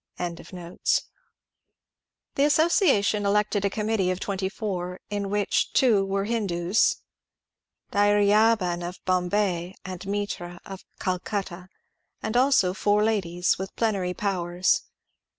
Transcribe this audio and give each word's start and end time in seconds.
«The 0.17 0.43
association 2.37 3.23
elected 3.23 3.63
a 3.63 3.69
conunittee 3.69 4.11
of 4.11 4.19
twenty 4.19 4.49
four— 4.49 4.99
in 5.11 5.29
which 5.29 5.67
were 5.77 5.77
two 5.77 6.17
Hindus 6.23 6.95
(Dhairyaban 7.91 8.81
of 8.81 8.97
Bombay 9.05 9.75
and 9.85 10.03
Mitra 10.07 10.59
of 10.65 10.83
Calcutta), 10.97 11.67
and 12.19 12.35
also 12.35 12.73
four 12.73 13.03
ladies, 13.03 13.59
with 13.59 13.75
plenary 13.75 14.15
powers. 14.15 14.81